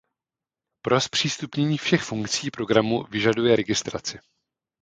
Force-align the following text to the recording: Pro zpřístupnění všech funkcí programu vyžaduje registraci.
Pro 0.81 1.01
zpřístupnění 1.01 1.77
všech 1.77 2.01
funkcí 2.03 2.51
programu 2.51 3.03
vyžaduje 3.03 3.55
registraci. 3.55 4.19